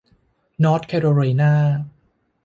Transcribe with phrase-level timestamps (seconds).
[0.63, 1.53] นอร์ทแคโรไลนา